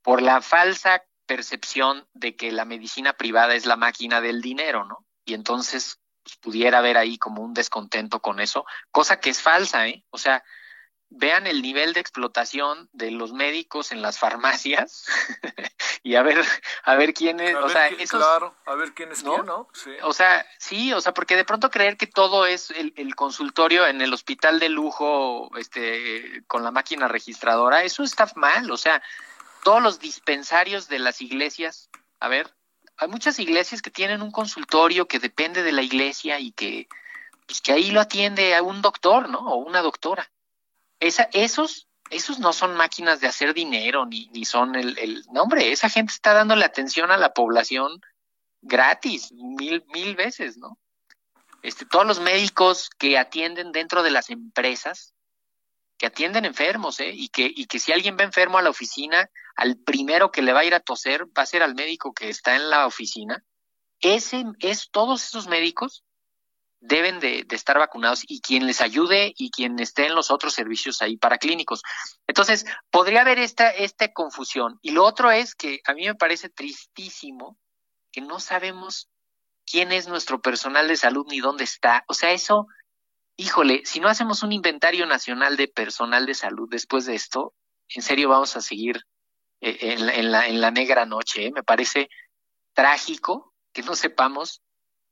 por 0.03 0.21
la 0.21 0.41
falsa 0.41 1.05
percepción 1.27 2.07
de 2.13 2.37
que 2.37 2.53
la 2.53 2.65
medicina 2.65 3.15
privada 3.15 3.55
es 3.55 3.65
la 3.65 3.77
máquina 3.77 4.21
del 4.21 4.43
dinero, 4.43 4.85
¿no? 4.85 5.04
Y 5.25 5.35
entonces 5.35 6.01
pues, 6.23 6.37
pudiera 6.37 6.79
haber 6.79 6.97
ahí 6.97 7.19
como 7.19 7.43
un 7.43 7.55
descontento 7.55 8.21
con 8.21 8.41
eso, 8.41 8.65
cosa 8.91 9.21
que 9.21 9.31
es 9.31 9.41
falsa, 9.41 9.87
¿eh? 9.89 10.05
O 10.11 10.19
sea, 10.19 10.43
vean 11.17 11.47
el 11.47 11.63
nivel 11.63 11.93
de 11.93 12.01
explotación 12.01 12.89
de 12.93 13.11
los 13.11 13.33
médicos 13.33 13.93
en 13.93 14.03
las 14.03 14.19
farmacias 14.19 15.07
y 16.03 16.17
a 16.17 16.23
ver 16.23 16.45
a 16.83 16.95
ver 16.97 17.15
quién 17.15 17.41
es, 17.41 17.55
o 17.55 17.69
sea, 17.69 17.89
claro, 18.09 18.55
a 18.67 18.75
ver 18.75 18.95
quién 18.95 19.13
es 19.13 19.23
¿no? 19.23 19.35
quién, 19.35 19.47
¿no? 19.47 19.69
Sí. 19.73 19.91
O 20.03 20.13
sea, 20.13 20.45
sí, 20.59 20.93
o 20.93 21.01
sea, 21.01 21.15
porque 21.15 21.37
de 21.37 21.45
pronto 21.45 21.71
creer 21.71 21.97
que 21.97 22.07
todo 22.07 22.47
es 22.47 22.71
el, 22.71 22.93
el, 22.97 23.15
consultorio 23.15 23.87
en 23.87 24.01
el 24.01 24.13
hospital 24.13 24.59
de 24.59 24.69
lujo, 24.69 25.51
este, 25.57 26.43
con 26.47 26.65
la 26.65 26.71
máquina 26.71 27.07
registradora, 27.07 27.85
eso 27.85 28.03
está 28.03 28.29
mal, 28.35 28.71
o 28.71 28.77
sea, 28.77 29.03
todos 29.63 29.83
los 29.83 30.01
dispensarios 30.01 30.89
de 30.89 30.99
las 30.99 31.21
iglesias, 31.21 31.91
a 32.19 32.29
ver, 32.29 32.53
hay 32.97 33.09
muchas 33.09 33.39
iglesias 33.39 33.83
que 33.83 33.91
tienen 33.91 34.23
un 34.23 34.31
consultorio 34.31 35.07
que 35.07 35.19
depende 35.19 35.63
de 35.63 35.73
la 35.73 35.83
iglesia 35.83 36.39
y 36.39 36.53
que, 36.53 36.89
pues 37.47 37.61
que 37.61 37.73
ahí 37.73 37.91
lo 37.91 38.01
atiende 38.01 38.55
a 38.55 38.63
un 38.63 38.83
doctor, 38.83 39.29
¿no? 39.29 39.39
O 39.41 39.57
una 39.57 39.83
doctora 39.83 40.31
esa, 41.01 41.29
esos, 41.33 41.89
esos 42.11 42.39
no 42.39 42.53
son 42.53 42.75
máquinas 42.77 43.21
de 43.21 43.27
hacer 43.27 43.55
dinero, 43.55 44.07
ni, 44.07 44.29
ni 44.29 44.45
son 44.45 44.75
el, 44.75 44.99
el, 44.99 45.25
no 45.33 45.43
hombre, 45.43 45.73
esa 45.73 45.89
gente 45.89 46.13
está 46.13 46.33
dándole 46.33 46.65
atención 46.65 47.11
a 47.11 47.17
la 47.17 47.33
población 47.33 48.01
gratis, 48.63 49.33
mil, 49.33 49.85
mil 49.93 50.17
veces, 50.17 50.57
¿no? 50.57 50.79
Este, 51.63 51.87
todos 51.87 52.07
los 52.07 52.21
médicos 52.21 52.91
que 52.99 53.19
atienden 53.19 53.73
dentro 53.73 54.03
de 54.03 54.11
las 54.11 54.31
empresas, 54.31 55.14
que 55.99 56.07
atienden 56.07 56.45
enfermos, 56.45 57.01
¿eh? 57.01 57.13
Y 57.15 57.29
que, 57.29 57.51
y 57.55 57.67
que 57.67 57.79
si 57.79 57.93
alguien 57.93 58.17
va 58.19 58.25
enfermo 58.25 58.59
a 58.59 58.63
la 58.63 58.71
oficina, 58.71 59.31
al 59.57 59.77
primero 59.77 60.31
que 60.31 60.43
le 60.43 60.53
va 60.53 60.61
a 60.61 60.65
ir 60.65 60.75
a 60.75 60.81
toser 60.81 61.27
va 61.27 61.43
a 61.43 61.47
ser 61.47 61.63
al 61.63 61.75
médico 61.75 62.13
que 62.13 62.29
está 62.29 62.57
en 62.57 62.71
la 62.71 62.87
oficina. 62.87 63.45
Ese, 64.01 64.45
es, 64.61 64.91
todos 64.91 65.25
esos 65.25 65.47
médicos 65.47 66.05
deben 66.81 67.19
de, 67.19 67.47
estar 67.51 67.79
vacunados 67.79 68.25
y 68.29 68.41
quien 68.41 68.67
les 68.67 68.83
ayude 68.83 69.33
y 69.39 69.51
quien 69.51 69.79
esté 69.79 70.07
en 70.07 70.15
los 70.15 70.31
otros 70.31 70.53
servicios 70.53 71.01
ahí 71.01 71.17
para 71.17 71.39
clínicos. 71.39 71.83
Entonces, 72.27 72.67
podría 72.91 73.23
haber 73.23 73.39
esta, 73.39 73.71
esta 73.71 74.13
confusión. 74.13 74.79
Y 74.83 74.91
lo 74.91 75.05
otro 75.05 75.31
es 75.31 75.55
que 75.55 75.81
a 75.87 75.95
mí 75.95 76.05
me 76.05 76.15
parece 76.15 76.51
tristísimo 76.51 77.57
que 78.13 78.21
no 78.21 78.39
sabemos 78.39 79.09
quién 79.65 79.93
es 79.93 80.09
nuestro 80.09 80.43
personal 80.43 80.87
de 80.87 80.97
salud 80.97 81.27
ni 81.29 81.41
dónde 81.41 81.65
está. 81.65 82.05
O 82.07 82.13
sea, 82.13 82.33
eso, 82.33 82.67
híjole, 83.37 83.83
si 83.85 84.01
no 84.01 84.09
hacemos 84.09 84.43
un 84.43 84.53
inventario 84.53 85.07
nacional 85.07 85.57
de 85.57 85.69
personal 85.69 86.27
de 86.27 86.35
salud 86.35 86.69
después 86.71 87.07
de 87.07 87.15
esto, 87.15 87.55
en 87.89 88.03
serio 88.03 88.29
vamos 88.29 88.57
a 88.57 88.61
seguir 88.61 89.03
eh, 89.61 89.79
en, 89.81 90.07
la, 90.07 90.15
en, 90.15 90.33
la, 90.33 90.47
en 90.47 90.61
la 90.61 90.71
negra 90.71 91.07
noche. 91.07 91.47
¿eh? 91.47 91.53
Me 91.53 91.63
parece 91.63 92.09
trágico 92.73 93.55
que 93.73 93.83
no 93.83 93.95
sepamos 93.95 94.63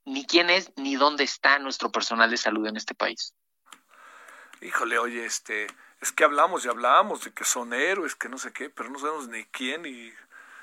ni 0.05 0.25
quién 0.25 0.49
es 0.49 0.71
ni 0.75 0.95
dónde 0.95 1.23
está 1.23 1.59
nuestro 1.59 1.91
personal 1.91 2.29
de 2.29 2.37
salud 2.37 2.67
en 2.67 2.77
este 2.77 2.93
país. 2.93 3.33
Híjole, 4.61 4.97
oye, 4.97 5.25
este, 5.25 5.67
es 6.01 6.11
que 6.11 6.23
hablamos 6.23 6.65
y 6.65 6.69
hablamos 6.69 7.23
de 7.23 7.31
que 7.31 7.43
son 7.45 7.73
héroes, 7.73 8.15
que 8.15 8.29
no 8.29 8.37
sé 8.37 8.51
qué, 8.53 8.69
pero 8.69 8.89
no 8.89 8.99
sabemos 8.99 9.27
ni 9.27 9.43
quién 9.45 9.85
y 9.85 10.11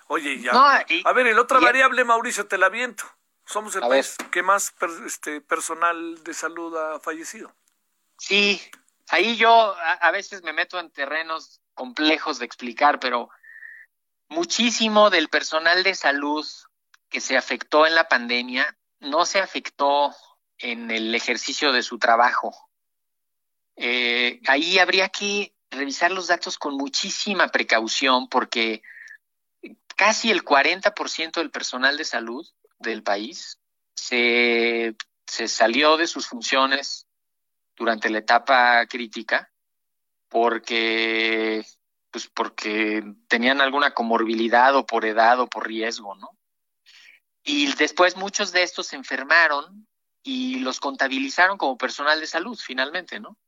oye, 0.08 0.40
ya. 0.40 0.52
a 0.52 1.12
ver, 1.12 1.26
el 1.26 1.38
otra 1.38 1.60
variable, 1.60 2.04
Mauricio, 2.04 2.46
te 2.46 2.58
la 2.58 2.68
viento. 2.68 3.04
Somos 3.50 3.74
el 3.74 3.80
país 3.80 4.16
que 4.30 4.44
más 4.44 4.72
este, 5.04 5.40
personal 5.40 6.22
de 6.22 6.34
salud 6.34 6.76
ha 6.76 7.00
fallecido. 7.00 7.52
Sí, 8.16 8.62
ahí 9.08 9.36
yo 9.36 9.74
a 9.76 10.10
veces 10.12 10.44
me 10.44 10.52
meto 10.52 10.78
en 10.78 10.88
terrenos 10.90 11.60
complejos 11.74 12.38
de 12.38 12.44
explicar, 12.44 13.00
pero 13.00 13.28
muchísimo 14.28 15.10
del 15.10 15.28
personal 15.28 15.82
de 15.82 15.96
salud 15.96 16.46
que 17.08 17.20
se 17.20 17.36
afectó 17.36 17.88
en 17.88 17.96
la 17.96 18.06
pandemia 18.06 18.76
no 19.00 19.26
se 19.26 19.40
afectó 19.40 20.14
en 20.58 20.92
el 20.92 21.12
ejercicio 21.12 21.72
de 21.72 21.82
su 21.82 21.98
trabajo. 21.98 22.70
Eh, 23.74 24.40
ahí 24.46 24.78
habría 24.78 25.08
que 25.08 25.56
revisar 25.70 26.12
los 26.12 26.28
datos 26.28 26.56
con 26.56 26.76
muchísima 26.76 27.48
precaución 27.48 28.28
porque 28.28 28.82
casi 29.96 30.30
el 30.30 30.44
40% 30.44 31.32
del 31.32 31.50
personal 31.50 31.96
de 31.96 32.04
salud 32.04 32.46
del 32.80 33.02
país 33.02 33.58
se, 33.94 34.96
se 35.26 35.48
salió 35.48 35.96
de 35.96 36.06
sus 36.06 36.26
funciones 36.26 37.06
durante 37.76 38.10
la 38.10 38.18
etapa 38.18 38.86
crítica 38.86 39.50
porque 40.28 41.64
pues 42.10 42.26
porque 42.26 43.04
tenían 43.28 43.60
alguna 43.60 43.92
comorbilidad 43.92 44.74
o 44.74 44.84
por 44.84 45.04
edad 45.04 45.38
o 45.40 45.48
por 45.48 45.66
riesgo, 45.66 46.16
¿no? 46.16 46.30
Y 47.44 47.72
después 47.74 48.16
muchos 48.16 48.52
de 48.52 48.62
estos 48.62 48.88
se 48.88 48.96
enfermaron 48.96 49.86
y 50.22 50.58
los 50.58 50.80
contabilizaron 50.80 51.56
como 51.56 51.78
personal 51.78 52.20
de 52.20 52.26
salud 52.26 52.58
finalmente, 52.58 53.20
¿no? 53.20 53.38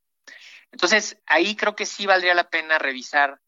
Entonces, 0.71 1.19
ahí 1.27 1.55
creo 1.55 1.77
que 1.77 1.87
sí 1.87 2.07
valdría 2.07 2.35
la 2.35 2.49
pena 2.49 2.79
revisar 2.79 3.41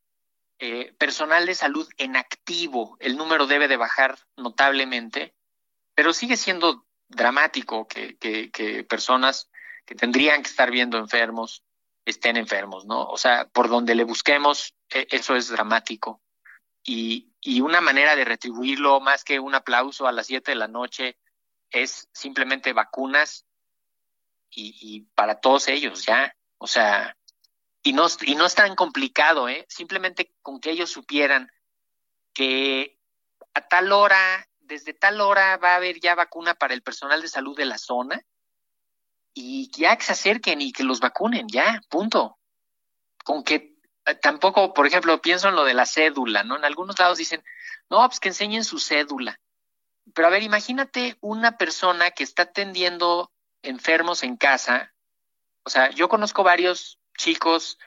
eh, 0.58 0.92
personal 0.98 1.46
de 1.46 1.54
salud 1.54 1.88
en 1.96 2.16
activo. 2.16 2.96
El 3.00 3.16
número 3.16 3.46
debe 3.46 3.66
de 3.66 3.76
bajar 3.76 4.18
notablemente, 4.36 5.34
pero 5.94 6.12
sigue 6.12 6.36
siendo 6.36 6.86
dramático 7.08 7.86
que, 7.86 8.16
que, 8.16 8.84
personas 8.84 9.50
que 9.84 9.94
tendrían 9.94 10.42
que 10.42 10.48
estar 10.48 10.70
viendo 10.70 10.98
enfermos 10.98 11.62
estén 12.04 12.36
enfermos, 12.36 12.84
¿no? 12.84 13.06
O 13.06 13.16
sea, 13.16 13.46
por 13.48 13.68
donde 13.68 13.94
le 13.94 14.04
busquemos, 14.04 14.74
e, 14.90 15.06
eso 15.10 15.36
es 15.36 15.48
dramático 15.48 16.20
y, 16.84 17.32
y 17.40 17.62
una 17.62 17.80
manera 17.80 18.14
de 18.14 18.24
retribuirlo 18.24 19.00
más 19.00 19.24
que 19.24 19.40
un 19.40 19.54
aplauso 19.54 20.06
a 20.06 20.12
las 20.12 20.26
7 20.26 20.50
de 20.50 20.56
la 20.56 20.68
noche 20.68 21.18
es 21.70 22.08
simplemente 22.12 22.72
vacunas 22.72 23.46
y, 24.50 24.76
y, 24.80 25.00
para 25.14 25.40
todos 25.40 25.66
ellos 25.68 26.04
ya, 26.04 26.36
o 26.58 26.66
sea, 26.66 27.16
y 27.82 27.92
no, 27.92 28.06
y 28.22 28.34
no 28.34 28.46
es 28.46 28.54
tan 28.54 28.76
complicado, 28.76 29.48
¿eh? 29.48 29.66
simplemente 29.68 30.32
con 30.42 30.60
que 30.60 30.70
ellos 30.70 30.90
supieran 30.90 31.50
que 32.32 32.98
a 33.54 33.66
tal 33.66 33.92
hora, 33.92 34.48
desde 34.66 34.94
tal 34.94 35.20
hora 35.20 35.56
va 35.56 35.72
a 35.72 35.76
haber 35.76 36.00
ya 36.00 36.14
vacuna 36.14 36.54
para 36.54 36.74
el 36.74 36.82
personal 36.82 37.22
de 37.22 37.28
salud 37.28 37.56
de 37.56 37.66
la 37.66 37.78
zona 37.78 38.20
y 39.34 39.70
ya 39.76 39.96
que 39.96 40.04
se 40.04 40.12
acerquen 40.12 40.60
y 40.60 40.72
que 40.72 40.84
los 40.84 41.00
vacunen, 41.00 41.48
ya, 41.48 41.80
punto. 41.88 42.38
Con 43.24 43.42
que 43.42 43.74
tampoco, 44.20 44.74
por 44.74 44.86
ejemplo, 44.86 45.20
pienso 45.20 45.48
en 45.48 45.56
lo 45.56 45.64
de 45.64 45.74
la 45.74 45.86
cédula, 45.86 46.44
¿no? 46.44 46.56
En 46.56 46.64
algunos 46.64 46.98
lados 46.98 47.18
dicen, 47.18 47.42
no, 47.90 48.06
pues 48.06 48.20
que 48.20 48.28
enseñen 48.28 48.64
su 48.64 48.78
cédula. 48.78 49.40
pero 50.14 50.28
a 50.28 50.30
ver, 50.30 50.42
imagínate 50.42 51.16
una 51.20 51.56
persona 51.56 52.10
que 52.10 52.24
está 52.24 52.44
atendiendo 52.44 53.32
enfermos 53.62 54.22
en 54.22 54.36
casa. 54.36 54.92
O 55.64 55.70
sea, 55.70 55.90
yo 55.90 56.08
conozco 56.08 56.42
varios 56.42 57.00
chicos 57.16 57.78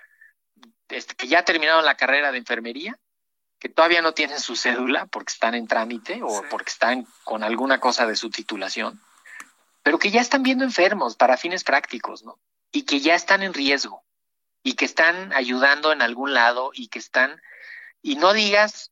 este, 0.89 1.15
que 1.15 1.27
ya 1.27 1.43
terminaron 1.43 1.85
la 1.85 1.95
carrera 1.95 2.31
de 2.31 2.39
enfermería, 2.39 2.99
que 3.59 3.69
todavía 3.69 4.01
no 4.01 4.13
tienen 4.13 4.39
su 4.39 4.55
cédula 4.55 5.07
porque 5.07 5.31
están 5.31 5.55
en 5.55 5.67
trámite 5.67 6.21
o 6.23 6.43
porque 6.49 6.69
están 6.69 7.07
con 7.23 7.43
alguna 7.43 7.79
cosa 7.79 8.05
de 8.05 8.15
su 8.15 8.29
titulación, 8.29 9.01
pero 9.83 9.99
que 9.99 10.11
ya 10.11 10.21
están 10.21 10.43
viendo 10.43 10.63
enfermos 10.63 11.15
para 11.15 11.37
fines 11.37 11.63
prácticos, 11.63 12.23
¿no? 12.23 12.37
Y 12.71 12.83
que 12.83 12.99
ya 12.99 13.15
están 13.15 13.41
en 13.41 13.53
riesgo 13.53 14.03
y 14.63 14.73
que 14.73 14.85
están 14.85 15.33
ayudando 15.33 15.91
en 15.91 16.01
algún 16.01 16.33
lado 16.33 16.71
y 16.73 16.89
que 16.89 16.99
están, 16.99 17.41
y 18.01 18.15
no 18.15 18.33
digas 18.33 18.91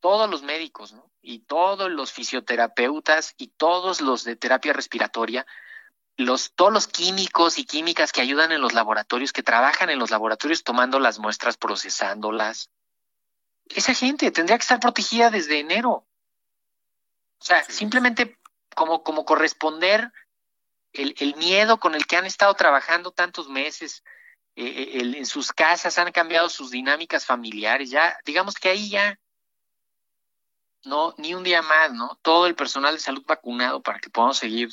todos 0.00 0.28
los 0.28 0.42
médicos, 0.42 0.92
¿no? 0.92 1.10
Y 1.22 1.40
todos 1.40 1.90
los 1.90 2.12
fisioterapeutas 2.12 3.34
y 3.36 3.48
todos 3.48 4.00
los 4.00 4.24
de 4.24 4.36
terapia 4.36 4.72
respiratoria, 4.72 5.46
los, 6.16 6.52
todos 6.54 6.72
los 6.72 6.86
químicos 6.86 7.58
y 7.58 7.64
químicas 7.64 8.12
que 8.12 8.22
ayudan 8.22 8.52
en 8.52 8.60
los 8.60 8.72
laboratorios, 8.72 9.32
que 9.32 9.42
trabajan 9.42 9.90
en 9.90 9.98
los 9.98 10.10
laboratorios 10.10 10.64
tomando 10.64 10.98
las 10.98 11.18
muestras, 11.18 11.56
procesándolas. 11.56 12.70
Esa 13.74 13.94
gente 13.94 14.30
tendría 14.30 14.58
que 14.58 14.62
estar 14.62 14.80
protegida 14.80 15.30
desde 15.30 15.60
enero. 15.60 16.06
O 17.38 17.44
sea, 17.44 17.62
simplemente 17.64 18.38
como, 18.74 19.02
como 19.02 19.24
corresponder 19.24 20.12
el, 20.92 21.14
el, 21.18 21.36
miedo 21.36 21.78
con 21.78 21.94
el 21.94 22.06
que 22.06 22.16
han 22.16 22.26
estado 22.26 22.54
trabajando 22.54 23.12
tantos 23.12 23.48
meses, 23.48 24.02
eh, 24.56 24.66
eh, 24.66 25.00
el, 25.00 25.14
en 25.14 25.26
sus 25.26 25.52
casas 25.52 25.98
han 25.98 26.12
cambiado 26.12 26.48
sus 26.48 26.70
dinámicas 26.70 27.24
familiares, 27.24 27.90
ya, 27.90 28.18
digamos 28.24 28.56
que 28.56 28.68
ahí 28.68 28.90
ya 28.90 29.18
no, 30.84 31.14
ni 31.18 31.34
un 31.34 31.44
día 31.44 31.62
más, 31.62 31.92
¿no? 31.92 32.18
Todo 32.22 32.46
el 32.46 32.54
personal 32.54 32.94
de 32.94 33.00
salud 33.00 33.24
vacunado 33.26 33.82
para 33.82 33.98
que 34.00 34.10
podamos 34.10 34.38
seguir, 34.38 34.70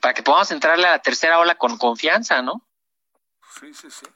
para 0.00 0.14
que 0.14 0.22
podamos 0.22 0.50
entrarle 0.50 0.86
a 0.86 0.92
la 0.92 1.02
tercera 1.02 1.38
ola 1.38 1.56
con 1.56 1.76
confianza, 1.76 2.40
¿no? 2.40 2.66
Sí, 3.60 3.74
sí, 3.74 3.90
sí. 3.90 4.06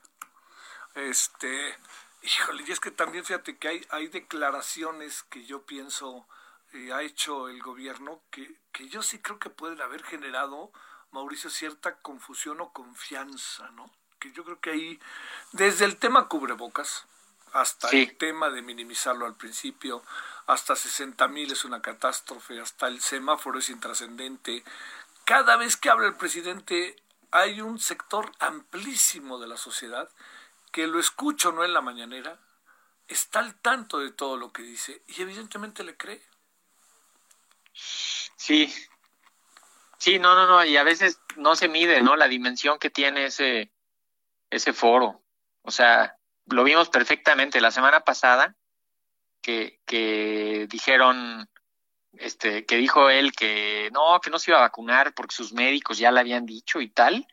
Este, 0.95 1.75
híjole, 2.21 2.63
y 2.67 2.71
es 2.71 2.79
que 2.79 2.91
también 2.91 3.25
fíjate 3.25 3.57
que 3.57 3.67
hay, 3.67 3.87
hay 3.89 4.07
declaraciones 4.07 5.23
que 5.23 5.45
yo 5.45 5.63
pienso 5.63 6.27
eh, 6.73 6.91
ha 6.91 7.01
hecho 7.01 7.47
el 7.47 7.61
gobierno 7.61 8.21
que, 8.29 8.59
que 8.71 8.89
yo 8.89 9.01
sí 9.01 9.19
creo 9.19 9.39
que 9.39 9.49
pueden 9.49 9.81
haber 9.81 10.03
generado, 10.03 10.71
Mauricio, 11.11 11.49
cierta 11.49 11.95
confusión 11.99 12.59
o 12.59 12.73
confianza, 12.73 13.69
¿no? 13.71 13.89
Que 14.19 14.31
yo 14.33 14.43
creo 14.43 14.59
que 14.59 14.71
ahí, 14.71 14.99
desde 15.53 15.85
el 15.85 15.97
tema 15.97 16.27
cubrebocas 16.27 17.05
hasta 17.53 17.89
el 17.89 18.17
tema 18.17 18.49
de 18.49 18.61
minimizarlo 18.61 19.25
al 19.25 19.35
principio, 19.35 20.03
hasta 20.47 20.75
60 20.75 21.27
mil 21.29 21.51
es 21.51 21.63
una 21.63 21.81
catástrofe, 21.81 22.59
hasta 22.59 22.87
el 22.87 22.99
semáforo 23.01 23.59
es 23.59 23.69
intrascendente. 23.69 24.63
Cada 25.23 25.55
vez 25.55 25.77
que 25.77 25.89
habla 25.89 26.07
el 26.07 26.15
presidente 26.15 26.95
hay 27.31 27.61
un 27.61 27.79
sector 27.79 28.31
amplísimo 28.39 29.39
de 29.39 29.47
la 29.47 29.57
sociedad 29.57 30.09
que 30.77 30.85
lo 30.85 30.99
escucho 30.99 31.51
no 31.51 31.65
en 31.65 31.73
la 31.73 31.81
mañanera, 31.81 32.37
está 33.07 33.39
al 33.39 33.59
tanto 33.61 33.97
de 33.97 34.11
todo 34.11 34.37
lo 34.37 34.53
que 34.53 34.61
dice 34.61 35.01
y 35.07 35.23
evidentemente 35.23 35.83
le 35.83 35.97
cree. 35.97 36.21
Sí, 37.73 38.71
sí, 39.97 40.19
no, 40.19 40.35
no, 40.35 40.45
no, 40.45 40.63
y 40.63 40.77
a 40.77 40.83
veces 40.83 41.19
no 41.35 41.55
se 41.55 41.67
mide, 41.67 42.03
¿no? 42.03 42.15
La 42.15 42.27
dimensión 42.27 42.77
que 42.77 42.91
tiene 42.91 43.25
ese, 43.25 43.71
ese 44.51 44.71
foro. 44.71 45.23
O 45.63 45.71
sea, 45.71 46.15
lo 46.45 46.63
vimos 46.63 46.89
perfectamente 46.89 47.59
la 47.59 47.71
semana 47.71 48.01
pasada, 48.01 48.55
que, 49.41 49.81
que 49.83 50.67
dijeron, 50.69 51.49
este, 52.13 52.67
que 52.67 52.75
dijo 52.75 53.09
él 53.09 53.31
que 53.31 53.89
no, 53.93 54.21
que 54.21 54.29
no 54.29 54.37
se 54.37 54.51
iba 54.51 54.59
a 54.59 54.67
vacunar 54.69 55.15
porque 55.15 55.33
sus 55.33 55.53
médicos 55.53 55.97
ya 55.97 56.11
le 56.11 56.19
habían 56.19 56.45
dicho 56.45 56.81
y 56.81 56.89
tal. 56.89 57.27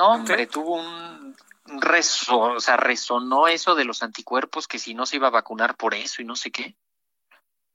No, 0.00 0.08
hombre, 0.08 0.48
tuvo 0.48 0.80
un 0.80 1.36
o 1.64 2.60
sea, 2.60 2.76
resonó 2.76 3.48
eso 3.48 3.74
de 3.74 3.84
los 3.84 4.02
anticuerpos 4.02 4.66
que 4.66 4.78
si 4.78 4.94
no 4.94 5.06
se 5.06 5.16
iba 5.16 5.28
a 5.28 5.32
vacunar 5.32 5.76
por 5.76 5.94
eso 5.94 6.22
y 6.22 6.24
no 6.24 6.36
sé 6.36 6.50
qué. 6.50 6.76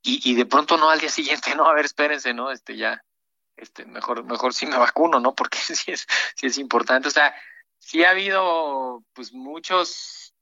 Y, 0.04 0.32
y 0.32 0.36
de 0.36 0.46
pronto 0.46 0.78
no 0.78 0.90
al 0.90 1.00
día 1.00 1.10
siguiente, 1.10 1.56
no, 1.56 1.66
a 1.66 1.74
ver, 1.74 1.86
espérense, 1.86 2.34
¿no? 2.34 2.52
Este 2.52 2.78
ya, 2.78 3.04
este, 3.56 3.86
mejor, 3.86 4.24
mejor 4.24 4.54
sí 4.54 4.66
me 4.66 4.78
vacuno, 4.78 5.20
¿no? 5.20 5.34
Porque 5.34 5.58
sí 5.60 5.92
es, 5.92 6.08
sí 6.36 6.48
es 6.48 6.58
importante. 6.58 7.08
O 7.08 7.12
sea, 7.12 7.36
sí 7.80 8.04
ha 8.04 8.12
habido 8.12 9.04
pues 9.14 9.34
muchos 9.34 10.34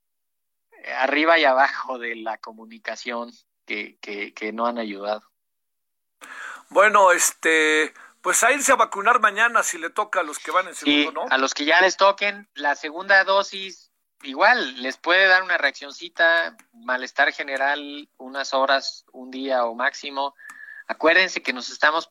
arriba 0.97 1.39
y 1.39 1.45
abajo 1.45 1.97
de 1.97 2.15
la 2.15 2.37
comunicación 2.37 3.31
que, 3.65 3.97
que, 4.01 4.33
que 4.33 4.51
no 4.51 4.67
han 4.67 4.77
ayudado. 4.77 5.23
Bueno, 6.69 7.11
este, 7.11 7.93
pues 8.25 8.43
a 8.43 8.51
irse 8.51 8.71
a 8.71 8.75
vacunar 8.75 9.19
mañana 9.19 9.61
si 9.61 9.77
le 9.77 9.91
toca 9.91 10.21
a 10.21 10.23
los 10.23 10.39
que 10.39 10.49
van 10.49 10.67
en 10.67 10.73
segundo, 10.73 11.11
¿no? 11.11 11.25
A 11.29 11.37
los 11.37 11.53
que 11.53 11.63
ya 11.63 11.79
les 11.81 11.95
toquen 11.95 12.49
la 12.55 12.73
segunda 12.73 13.23
dosis, 13.23 13.91
igual 14.23 14.81
les 14.81 14.97
puede 14.97 15.27
dar 15.27 15.43
una 15.43 15.59
reaccioncita, 15.59 16.57
malestar 16.73 17.31
general, 17.33 18.09
unas 18.17 18.55
horas, 18.55 19.05
un 19.11 19.29
día 19.29 19.65
o 19.65 19.75
máximo. 19.75 20.33
Acuérdense 20.87 21.43
que 21.43 21.53
nos 21.53 21.69
estamos 21.69 22.09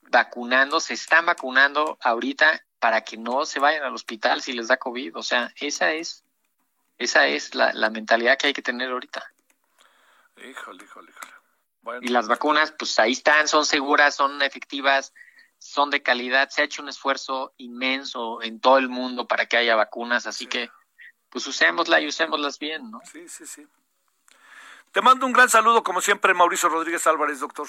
vacunando, 0.00 0.80
se 0.80 0.94
están 0.94 1.26
vacunando 1.26 1.98
ahorita 2.00 2.64
para 2.78 3.02
que 3.02 3.18
no 3.18 3.44
se 3.44 3.60
vayan 3.60 3.82
al 3.82 3.92
hospital 3.94 4.40
si 4.40 4.54
les 4.54 4.68
da 4.68 4.78
COVID. 4.78 5.18
O 5.18 5.22
sea, 5.22 5.52
esa 5.56 5.92
es 5.92 6.24
esa 6.96 7.26
es 7.26 7.54
la, 7.54 7.74
la 7.74 7.90
mentalidad 7.90 8.38
que 8.38 8.46
hay 8.46 8.52
que 8.54 8.62
tener 8.62 8.90
ahorita. 8.90 9.22
Híjole, 10.38 10.84
híjole, 10.84 11.10
híjole. 11.10 12.06
y 12.06 12.08
las 12.08 12.26
vacunas, 12.26 12.72
pues 12.72 12.98
ahí 12.98 13.12
están, 13.12 13.48
son 13.48 13.66
seguras, 13.66 14.14
son 14.14 14.40
efectivas, 14.40 15.12
son 15.62 15.90
de 15.90 16.02
calidad. 16.02 16.48
Se 16.50 16.62
ha 16.62 16.64
hecho 16.64 16.82
un 16.82 16.88
esfuerzo 16.88 17.54
inmenso 17.56 18.42
en 18.42 18.60
todo 18.60 18.78
el 18.78 18.88
mundo 18.88 19.26
para 19.26 19.46
que 19.46 19.56
haya 19.56 19.76
vacunas, 19.76 20.26
así 20.26 20.46
que 20.46 20.70
pues 21.30 21.46
usémosla 21.46 22.00
y 22.00 22.08
usémoslas 22.08 22.58
bien, 22.58 22.90
¿no? 22.90 23.00
Sí, 23.10 23.28
sí, 23.28 23.46
sí. 23.46 23.66
Te 24.90 25.00
mando 25.00 25.24
un 25.24 25.32
gran 25.32 25.48
saludo, 25.48 25.82
como 25.82 26.02
siempre, 26.02 26.34
Mauricio 26.34 26.68
Rodríguez 26.68 27.06
Álvarez, 27.06 27.40
doctor. 27.40 27.66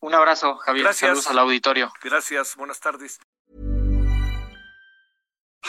Un 0.00 0.14
abrazo, 0.14 0.56
Javier. 0.56 0.84
Gracias. 0.84 1.08
Saludos 1.08 1.26
al 1.28 1.38
auditorio. 1.40 1.92
Gracias, 2.02 2.56
buenas 2.56 2.80
tardes. 2.80 3.20